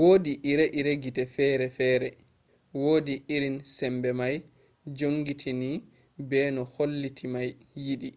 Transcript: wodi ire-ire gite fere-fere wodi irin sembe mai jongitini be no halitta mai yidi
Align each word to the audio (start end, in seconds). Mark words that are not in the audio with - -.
wodi 0.00 0.32
ire-ire 0.50 0.92
gite 1.02 1.22
fere-fere 1.34 2.08
wodi 2.82 3.14
irin 3.34 3.56
sembe 3.76 4.10
mai 4.20 4.36
jongitini 4.98 5.70
be 6.28 6.38
no 6.54 6.62
halitta 6.72 7.26
mai 7.34 7.50
yidi 7.84 8.10